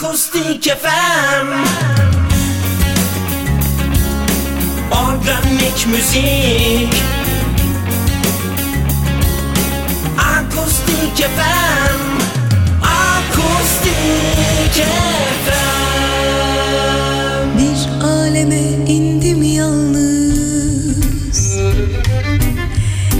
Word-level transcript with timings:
Akustik 0.00 0.64
FM 0.64 1.48
Organik 4.90 5.86
müzik. 5.86 6.94
Akustik 10.18 11.16
FM 11.16 12.00
Akustik 12.82 14.76
FM 15.44 15.58
Bir 17.58 17.80
aleme 18.04 18.62
indim 18.88 19.42
yalnız. 19.42 20.60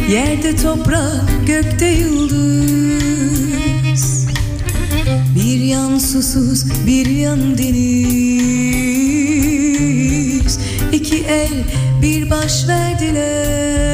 Yerde 0.08 0.56
toprak 0.56 1.46
gökte 1.46 1.86
yıldız 1.86 3.09
susuz 6.10 6.64
bir 6.86 7.06
yan 7.06 7.58
deniz. 7.58 8.10
İki 10.92 11.16
el 11.16 11.64
bir 12.02 12.30
baş 12.30 12.68
verdiler. 12.68 13.90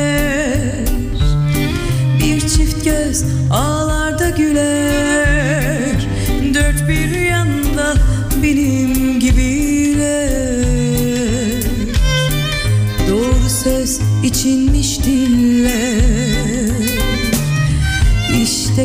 Bir 2.21 2.41
çift 2.41 2.85
göz 2.85 3.25
ağlarda 3.51 4.31
güler 4.31 5.66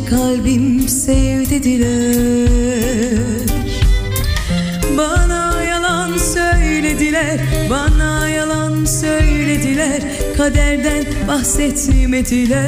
Kalbim 0.10 0.88
sev 0.88 1.50
dediler 1.50 3.38
Bana 4.98 5.64
yalan 5.64 6.18
söylediler 6.18 7.40
Bana 7.70 8.30
yalan 8.30 8.86
söylediler 8.86 10.02
Kaderden 10.38 11.06
bahsetmediler. 11.28 12.62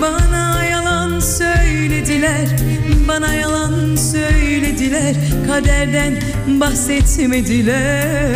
Bana 0.00 0.64
yalan 0.64 1.20
söylediler 1.20 2.48
Bana 3.08 3.34
yalan 3.34 3.96
söylediler 3.96 5.14
Kaderden 5.46 6.14
bahsetmediler. 6.46 8.34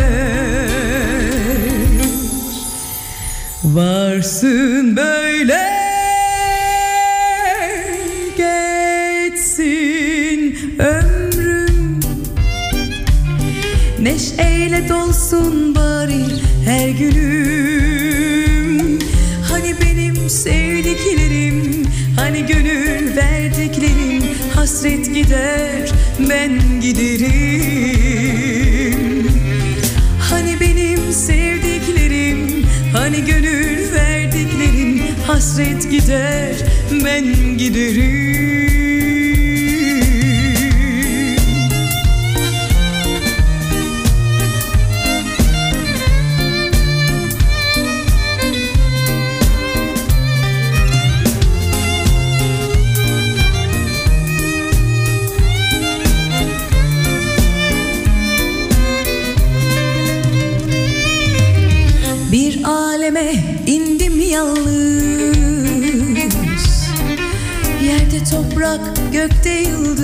Varsın 3.63 4.95
böyle 4.95 5.68
Neşeyle 14.19 14.89
dolsun 14.89 15.75
bari 15.75 16.25
her 16.65 16.89
günüm 16.89 18.19
Hani 19.49 19.75
benim 19.81 20.29
sevdiklerim 20.29 21.85
Hani 22.15 22.45
gönül 22.45 23.15
verdiklerim 23.15 24.23
Hasret 24.55 25.13
gider 25.13 25.91
ben 26.29 26.81
giderim. 26.81 27.29
Hani 30.29 30.59
benim 30.59 31.13
sevdiklerim 31.13 32.65
Hani 32.93 33.25
gönül 33.25 33.93
verdiklerim 33.93 35.01
Hasret 35.27 35.91
gider 35.91 36.55
ben 37.05 37.57
giderim 37.57 38.78
Bir 62.31 62.63
aleme 62.63 63.33
indim 63.67 64.21
yalnız. 64.29 65.37
Yerde 67.83 68.23
toprak 68.31 68.81
gökte 69.13 69.49
yıldız. 69.49 69.99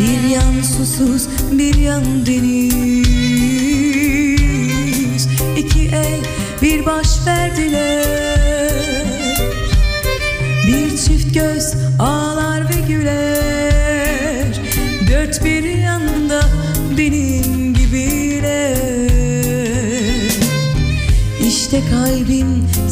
Bir 0.00 0.28
yan 0.28 0.62
susuz 0.62 1.28
bir 1.52 1.74
yan 1.74 2.26
deniz 2.26 3.07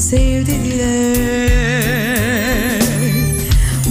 kalbim 0.06 0.46
sev 0.46 0.46
dediler 0.46 1.16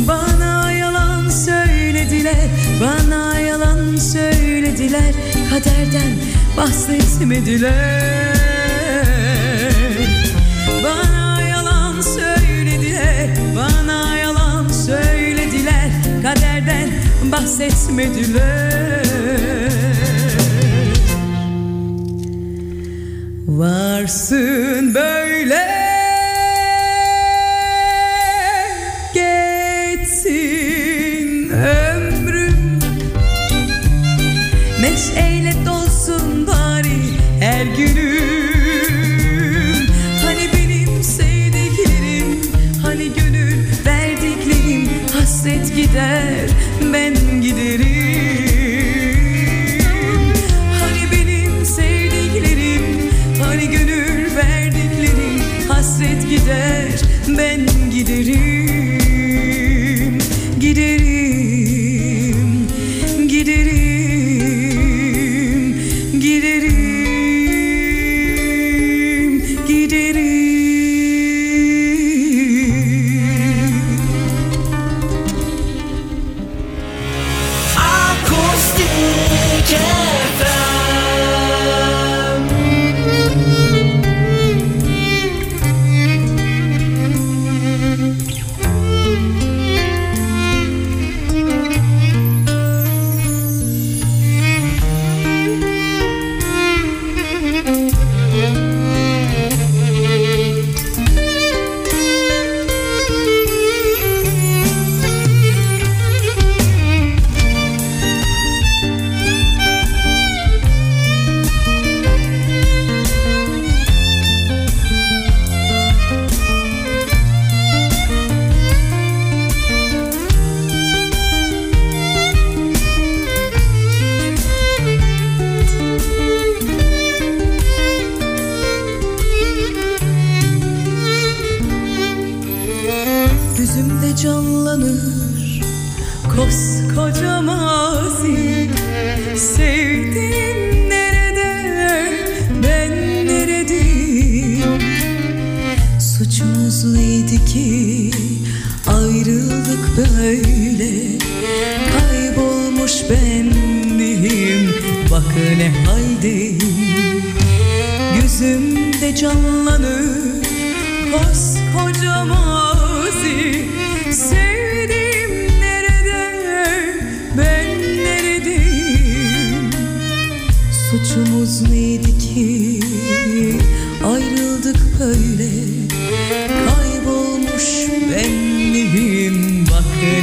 Bana 0.08 0.72
yalan 0.72 1.30
söylediler 1.30 2.50
Bana 2.81 3.40
yalan 3.40 3.96
söylediler. 3.96 5.14
Kaderden 5.50 6.12
bahsetmediler. 6.58 8.36
Bana 10.84 11.42
yalan 11.42 12.02
söylediler 12.02 13.30
Bana 13.56 14.18
yalan 14.18 14.68
söylediler. 14.68 15.92
Kaderden 16.24 16.90
bahsetmediler. 17.32 19.06
Varsın 23.47 24.94
böyle 24.94 25.25
mes 34.85 35.09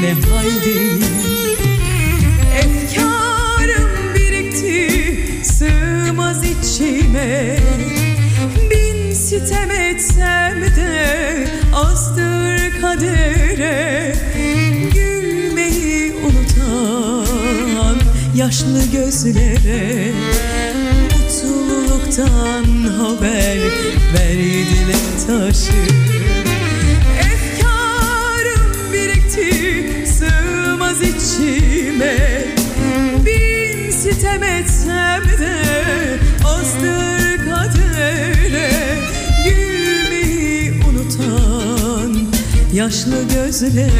ne 0.02 0.12
haldeyim 0.12 1.00
Efkarım 2.56 4.14
birikti 4.14 5.18
sığmaz 5.44 6.42
içime. 6.44 7.56
Bin 8.70 9.12
sitem 9.14 9.70
etsem 9.70 10.62
de 10.62 11.46
azdır 11.74 12.80
kadere. 12.80 14.14
Gülmeyi 14.94 16.12
unutan 16.12 17.98
yaşlı 18.36 18.82
gözlere. 18.92 20.12
Mutluluktan 21.12 22.64
haber 22.98 23.58
verdiler 24.14 25.26
taşı 25.26 26.11
içime 31.32 32.44
Bin 33.26 33.90
sitem 33.90 34.42
etsem 34.42 35.22
de 35.40 35.62
azdır 36.44 37.36
kadere 37.44 38.70
Gülmeyi 39.44 40.72
unutan 40.90 42.28
yaşlı 42.74 43.28
gözlere 43.34 43.90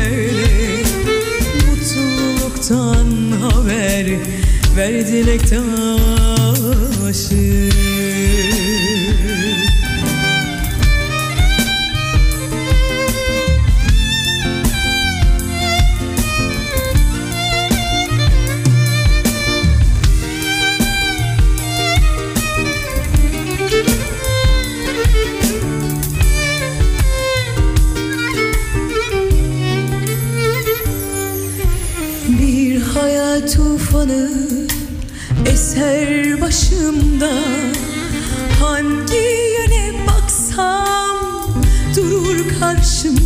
Mutluluktan 1.70 3.06
haber 3.40 4.06
ver 4.76 5.06
dilek 5.08 5.52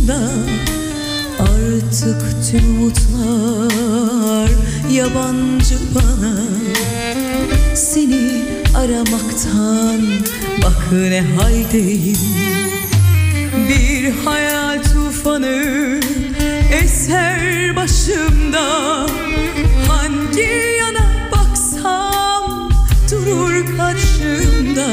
karşımda 0.07 0.19
Artık 1.39 2.51
tüm 2.51 2.81
umutlar 2.81 4.49
yabancı 4.91 5.75
bana. 5.95 6.35
Seni 7.75 8.41
aramaktan 8.75 10.01
bak 10.63 10.91
ne 10.91 11.21
haldeyim. 11.21 12.17
Bir 13.69 14.11
hayal 14.25 14.83
tufanı 14.83 15.99
eser 16.83 17.75
başımda. 17.75 19.07
Hangi 19.87 20.77
yana 20.79 21.29
baksam 21.31 22.69
durur 23.11 23.77
karşımda. 23.77 24.87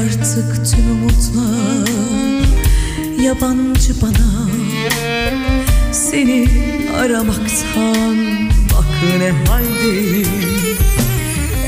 Artık 0.00 0.70
tüm 0.70 0.90
umutlar 0.90 2.11
yabancı 3.22 4.02
bana. 4.02 4.48
Seni 5.92 6.48
aramaktan 6.98 8.16
bak 8.72 8.86
ne 9.18 9.30
haldeyim 9.30 10.28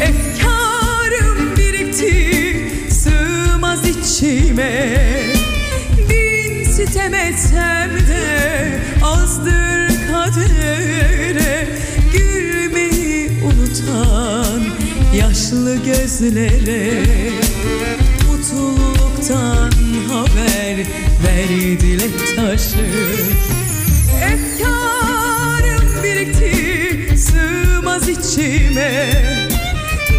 Efkarım 0.00 1.56
birikti 1.56 2.70
sığmaz 2.90 3.80
içime. 3.88 4.98
Bin 6.10 6.72
sitem 6.72 7.14
etsem 7.14 7.90
de 8.08 8.80
azdır 9.02 9.88
kadere. 10.12 11.68
Gülmeyi 12.12 13.30
unutan 13.44 14.62
yaşlı 15.16 15.76
gözlere. 15.76 17.02
Mutluluktan 18.26 19.63
ver 21.34 21.80
dilek 21.80 22.36
taşı. 22.36 22.86
Efkarım 24.24 26.02
birikti 26.02 27.18
sığmaz 27.18 28.08
içime. 28.08 29.10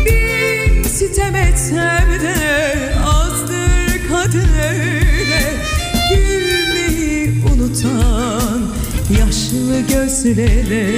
Bin 0.05 0.83
sitem 0.83 1.35
etsem 1.35 2.07
de 2.21 2.35
azdır 3.05 4.07
kadere 4.09 4.73
Gülmeyi 6.09 7.43
unutan 7.53 8.61
yaşlı 9.19 9.81
gözlere. 9.81 10.91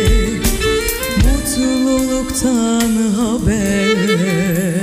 Mutluluktan 1.17 2.91
haber 3.17 4.76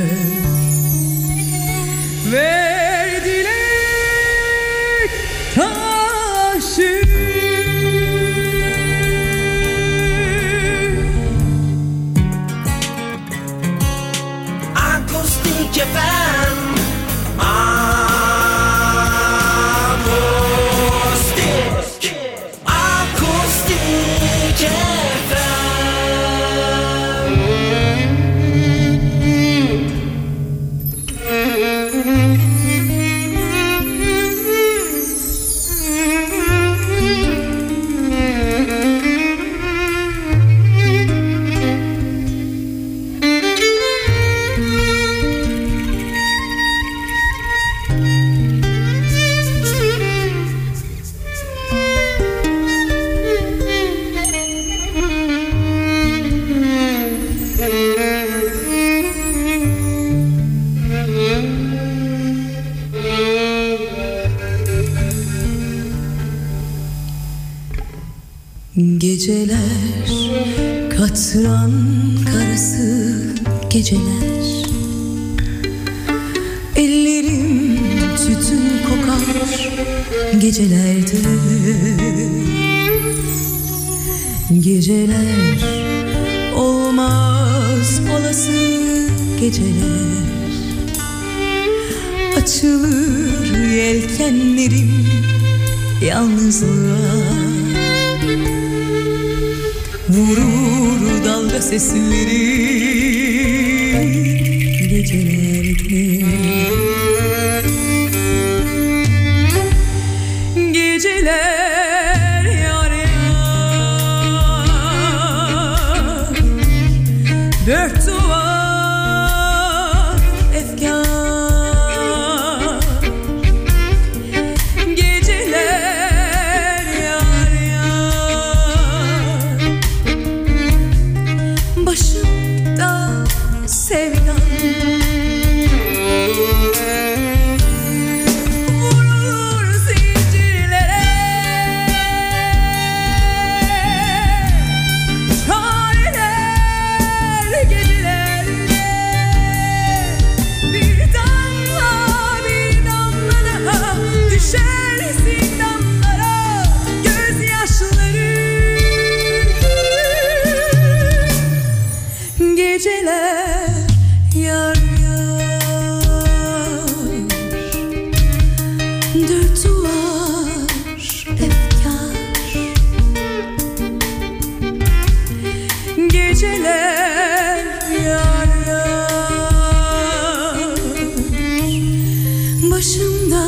Başımda 182.84 183.46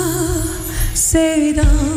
sevdam 0.95 1.96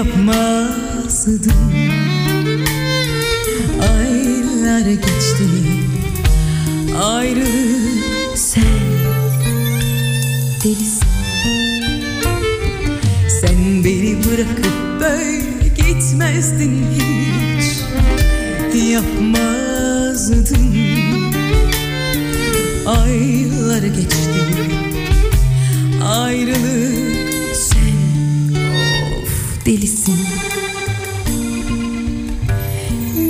Yapmazdım. 0.00 1.72
Aylar 3.82 4.90
geçti 4.90 5.44
Ayrı 7.04 7.46
sen 8.34 8.62
Delisin. 10.64 11.08
Sen 13.40 13.84
beni 13.84 14.16
bırakıp 14.24 15.00
böyle 15.00 15.68
gitmezdin 15.76 16.86
hiç. 16.94 17.64
Yapmazdın. 18.90 20.74
Aylar 22.86 23.82
geçti 23.82 24.40
Ayrılık 26.04 27.19
delisin. 29.70 30.18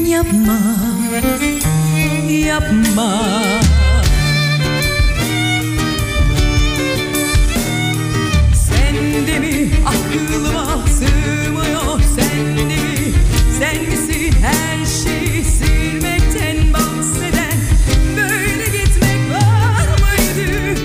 Yapma 0.09 0.59
Yapma. 2.29 3.11
Sen 8.55 9.27
de 9.27 9.39
mi 9.39 9.71
aklıma 9.87 10.87
sığmıyor 10.87 12.01
Sen 12.17 12.57
de 12.57 12.65
mi 12.65 13.13
Sen 13.59 13.85
misin 13.85 14.33
her 14.43 14.87
şeyi 14.87 15.45
silmekten 15.45 16.73
bahseden 16.73 17.59
Böyle 18.17 18.65
gitmek 18.65 19.21
var 19.31 19.87
mıydı? 20.01 20.81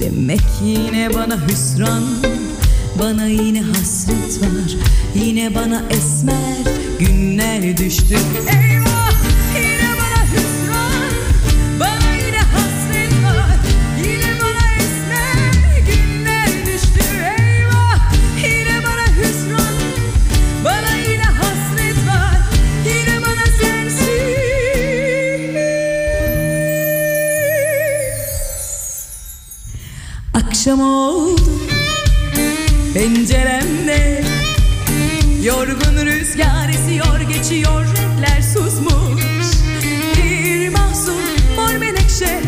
Demek 0.00 0.40
yine 0.64 1.14
bana 1.14 1.48
hüsran 1.48 2.02
Bana 3.00 3.26
yine 3.26 3.62
hasret 3.62 4.42
var 4.42 4.76
Yine 5.14 5.54
bana 5.54 5.82
esmer 5.90 6.74
günler 6.98 7.76
düştü. 7.76 8.14
Eyvah 8.38 9.12
yine 9.56 9.90
bana 9.98 10.24
hüsran 10.32 11.10
Bana 11.80 12.14
yine 12.14 12.38
hasret 12.38 13.12
var 13.24 13.56
Yine 14.04 14.32
bana 14.40 14.74
esmer 14.76 15.82
günler 15.86 16.48
düştü. 16.66 17.00
Eyvah 17.38 18.12
yine 18.36 18.82
bana 18.84 19.06
hüsran 19.16 19.74
Bana 20.64 20.96
yine 20.96 21.22
hasret 21.22 21.96
var 22.06 22.38
Yine 22.86 23.22
bana 23.22 23.46
sensiz. 23.60 24.10
Akşam 30.34 30.80
oldu 30.80 31.79
penceremde 32.94 34.24
Yorgun 35.42 36.06
rüzgar 36.06 36.68
esiyor 36.68 37.20
geçiyor 37.20 37.84
renkler 37.84 38.42
susmuş. 38.42 39.46
Bir 40.16 40.68
mahzun 40.68 41.22
mor 41.56 41.76
menekşe 41.76 42.40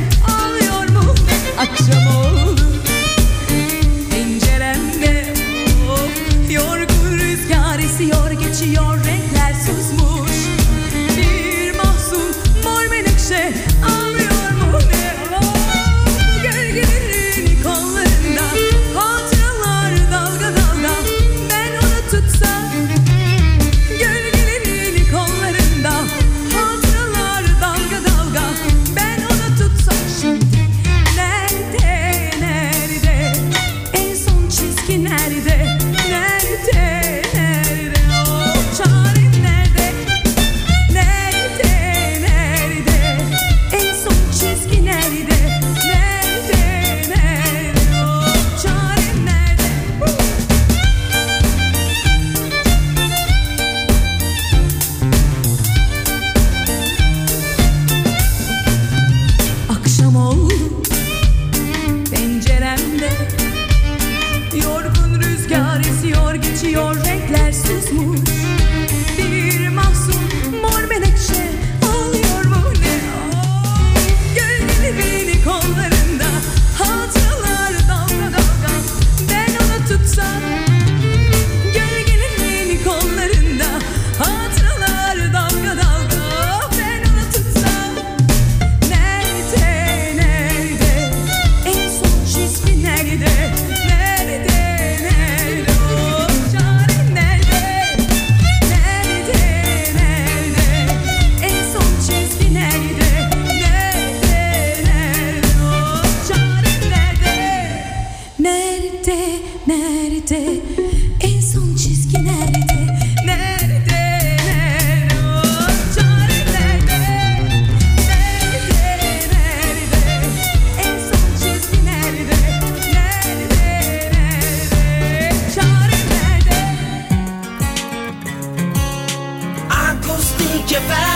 llevar 130.73 131.12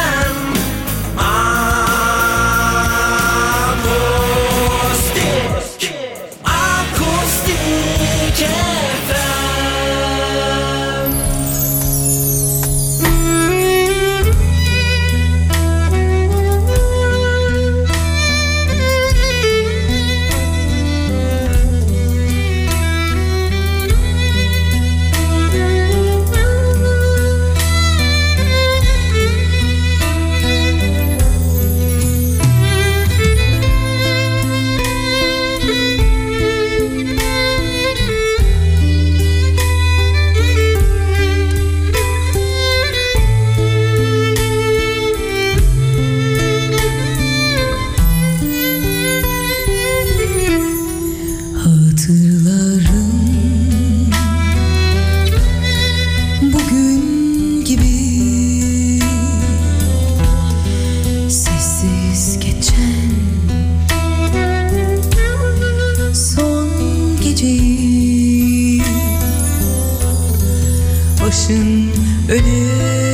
bakışın 71.47 71.91
ölüm 72.29 73.06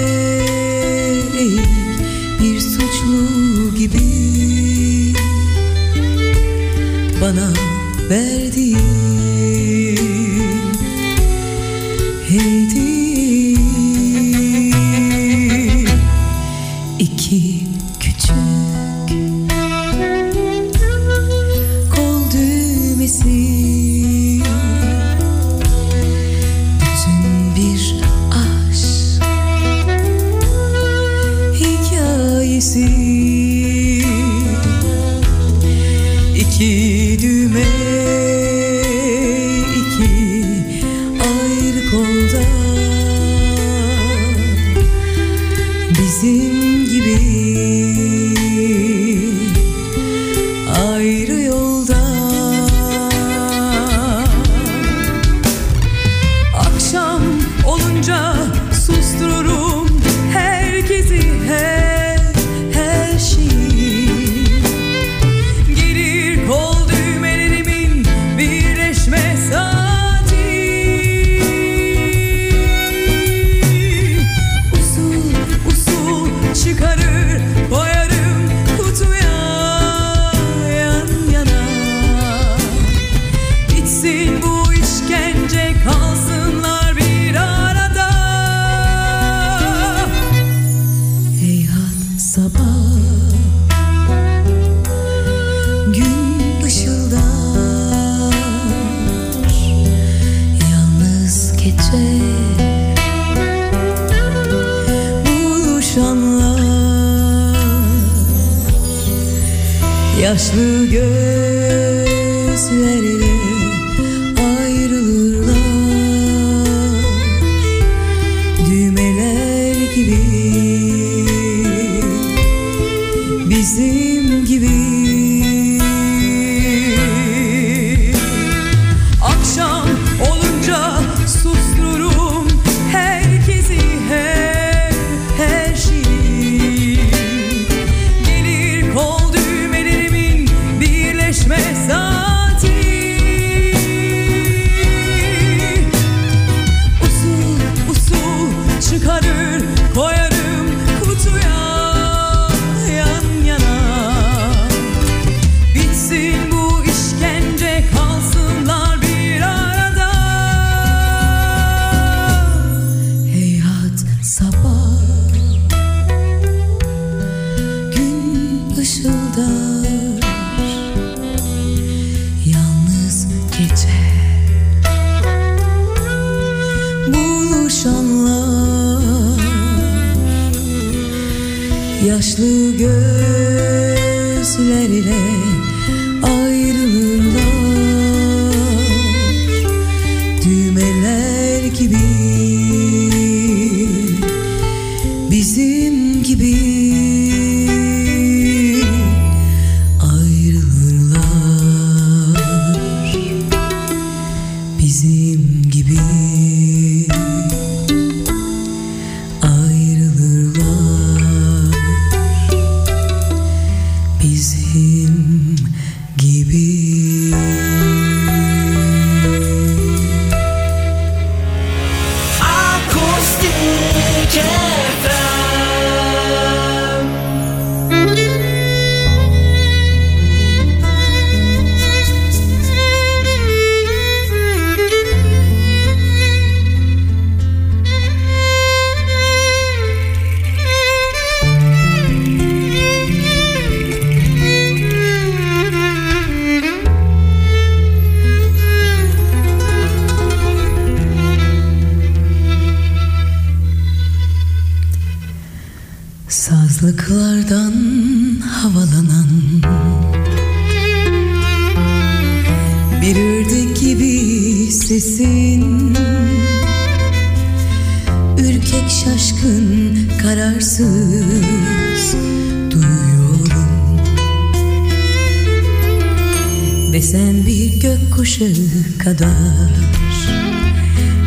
bir 277.63 277.81
gökkuşağı 277.81 278.99
kadar. 278.99 279.71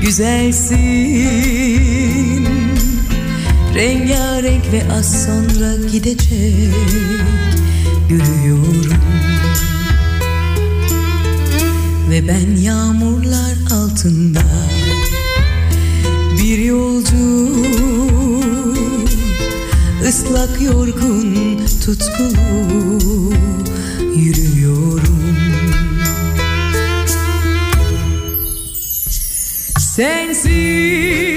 Güzelsin. 0.01 0.77
Rengarenk 3.75 4.63
ve 4.73 4.83
az 4.93 5.25
sonra 5.25 5.75
gidecek. 5.91 6.73
Görüyorum 8.09 9.03
Ve 12.09 12.27
ben 12.27 12.61
yağmurlar 12.61 13.55
altında 13.71 14.41
Bir 16.41 16.57
yolcu 16.57 17.51
ıslak 20.07 20.61
yorgun 20.61 21.59
tutkulu 21.85 22.75
Yürüyorum. 24.15 25.34
Sensiz 29.95 31.34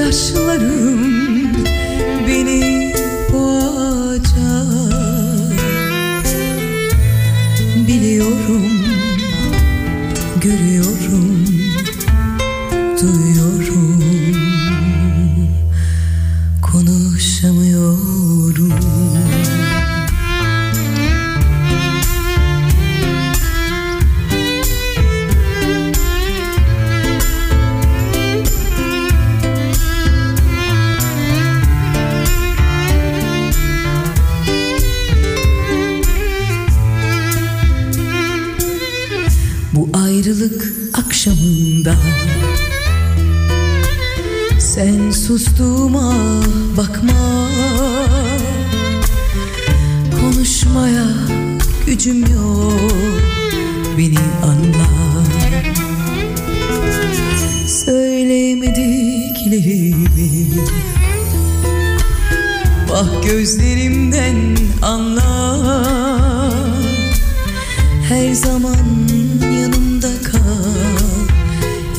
yaşlarım 0.00 1.00
beni 2.28 2.92
boğacak. 3.32 4.30
Biliyorum, 7.88 8.62
görüyorum. 10.40 11.29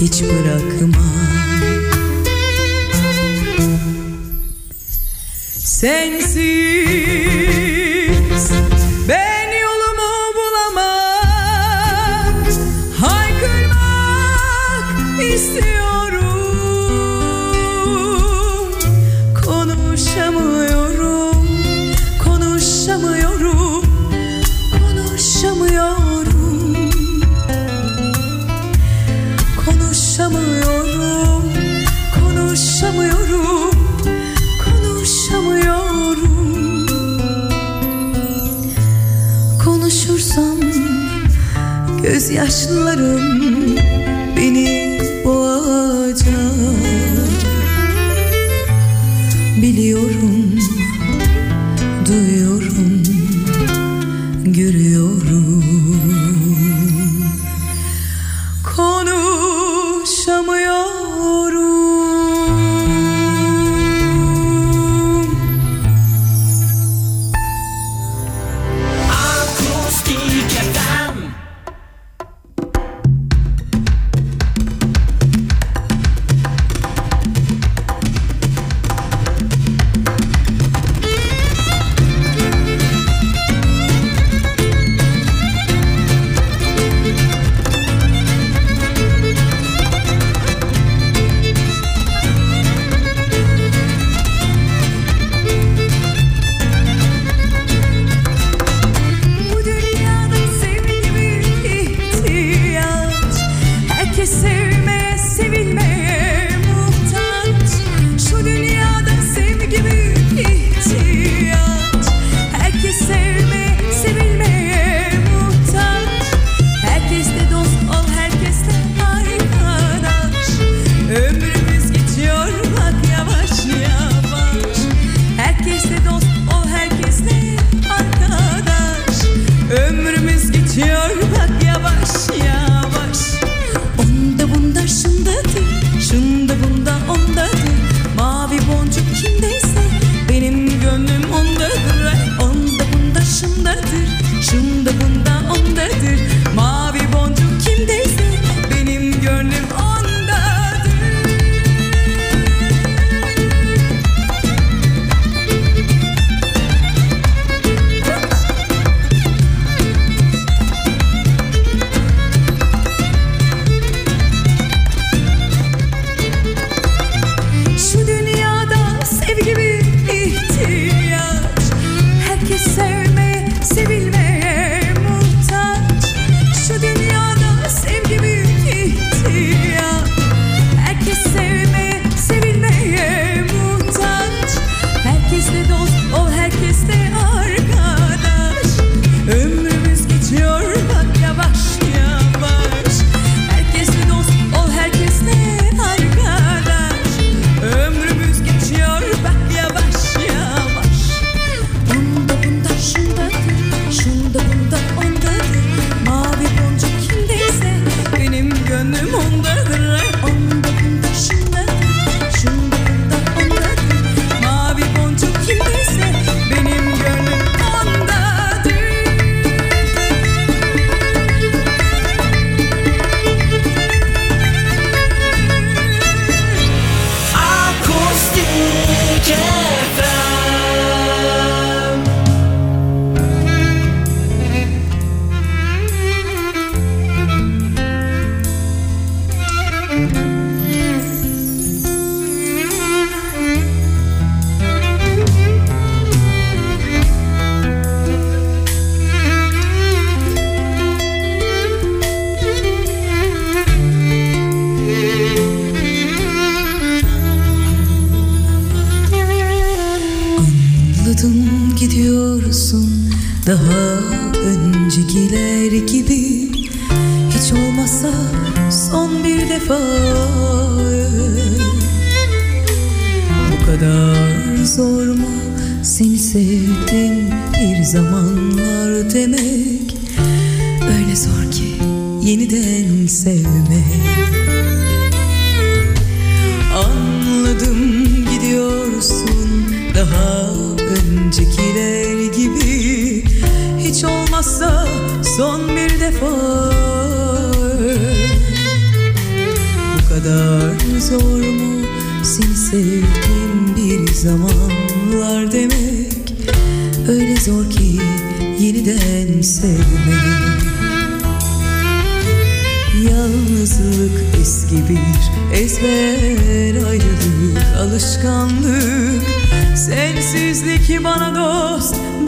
hiç 0.02 0.24
bırakma. 0.24 1.12
Sensiz 5.58 7.41
gözyaşlarım 42.32 43.41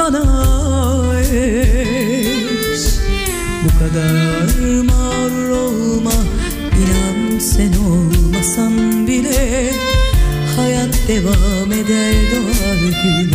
bana 0.04 1.20
eş. 1.22 2.82
Bu 3.64 3.80
kadar 3.80 4.82
mağrur 4.84 5.50
olma 5.50 6.12
İnan 6.78 7.40
sen 7.40 7.74
olmasan 7.74 9.08
bile 9.08 9.72
Hayat 10.56 10.96
devam 11.08 11.72
eder 11.72 12.14
doğar 12.32 13.04
gün. 13.04 13.33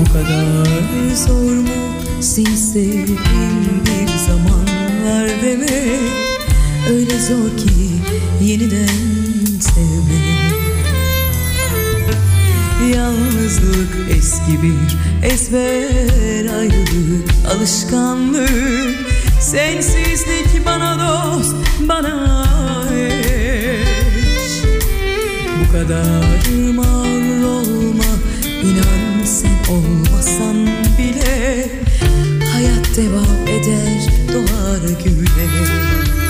Bu 0.00 0.12
kadar 0.12 1.14
zor 1.14 1.52
mu? 1.52 1.68
Sinse 2.20 2.82
bir 2.82 4.18
zamanlar 4.26 5.28
demek 5.42 6.00
Öyle 6.90 7.18
zor 7.18 7.56
ki 7.56 7.90
yeniden 8.42 8.88
sevmek 9.60 10.56
Yalnızlık 12.94 14.10
eski 14.10 14.62
bir 14.62 14.96
ezber 15.22 16.58
ayrılık 16.58 17.30
alışkanlık. 17.54 19.06
Sensizlik 19.40 20.66
bana 20.66 20.98
dost 20.98 21.54
bana 21.80 22.44
eş. 22.94 24.62
Bu 25.60 25.72
kadar 25.72 26.72
mağrur 26.74 27.42
olma 27.42 28.04
inan 28.62 29.15
Olmasan 29.70 30.66
bile 30.98 31.68
hayat 32.52 32.96
devam 32.96 33.46
eder 33.48 34.10
doğar 34.32 34.88
güler 35.04 36.25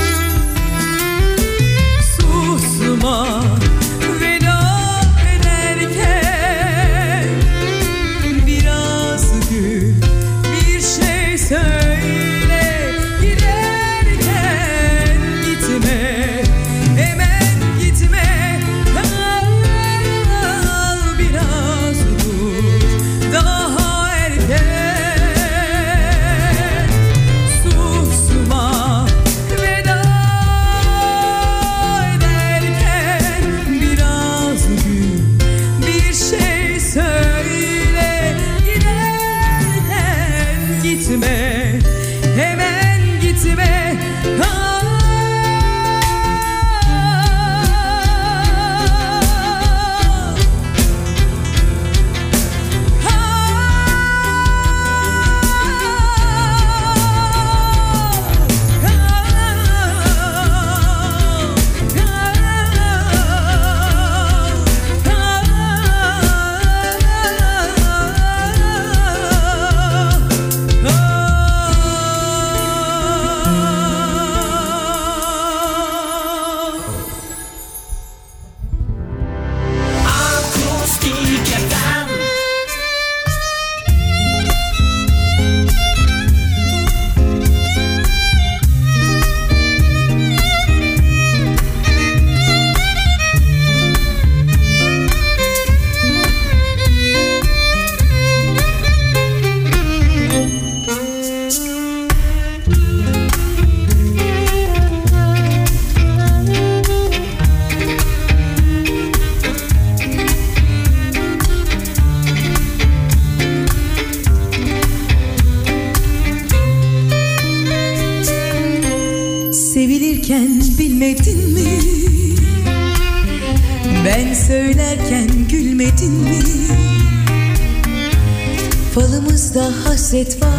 Falımızda 129.56 129.90
hasret 129.90 130.42
var 130.42 130.50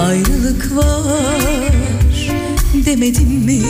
Ayrılık 0.00 0.76
var. 0.76 1.72
Demedim 2.86 3.28
mi? 3.28 3.62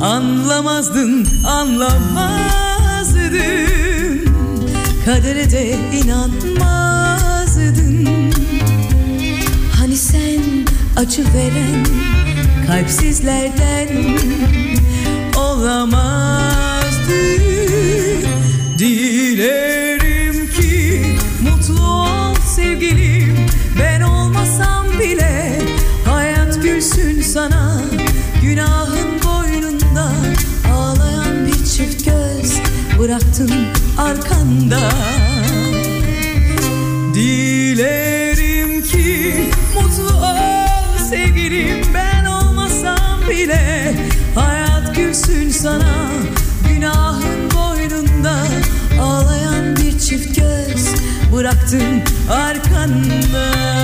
Anlamazdın 0.00 1.26
anlamazdın. 1.46 3.34
Kadere 5.04 5.50
de 5.50 5.76
inanmazdın. 6.04 8.08
Hani 9.78 9.96
sen 9.96 10.40
acı 10.96 11.22
veren 11.22 11.86
kalpsizlerden 12.66 13.88
olamazdı 15.36 17.14
Dilerim 18.78 19.83
Günahın 28.44 29.22
boynunda 29.24 30.12
ağlayan 30.74 31.46
bir 31.46 31.64
çift 31.64 32.04
göz 32.04 32.60
Bıraktın 32.98 33.50
arkanda. 33.98 34.90
Dilerim 37.14 38.82
ki 38.82 39.34
mutlu 39.74 40.16
ol 40.16 40.98
sevgilim 41.10 41.82
ben 41.94 42.24
olmasam 42.24 43.20
bile 43.30 43.94
Hayat 44.34 44.96
gülsün 44.96 45.50
sana. 45.50 45.94
Günahın 46.68 47.50
boynunda 47.50 48.36
Ağlayan 49.00 49.76
bir 49.76 49.98
çift 49.98 50.36
göz 50.36 50.94
bıraktın 51.32 52.02
arkanda 52.30 53.83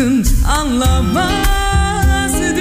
Anlamazdın 0.00 0.24
anlamazdın 0.48 2.60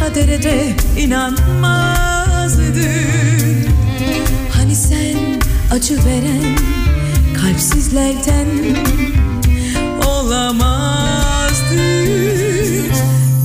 Kadere 0.00 0.42
de 0.42 0.76
inanmazdın 0.98 2.74
Hani 4.52 4.74
sen 4.74 5.16
acı 5.70 5.94
veren 5.94 6.56
kalpsizlerden 7.42 8.46
olamazdı 10.06 12.06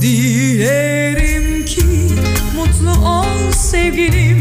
Dilerim 0.00 1.64
ki 1.64 1.84
mutlu 2.56 3.08
ol 3.08 3.52
sevgilim 3.52 4.31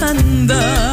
boynunda 0.00 0.85